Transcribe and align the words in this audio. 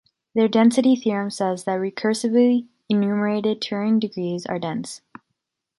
Their 0.33 0.47
density 0.47 0.95
theorem 0.95 1.29
says 1.29 1.65
that 1.65 1.79
recursively 1.79 2.65
enumerated 2.89 3.61
Turing 3.61 3.99
degrees 3.99 4.47
are 4.47 4.57
dense. 4.57 5.01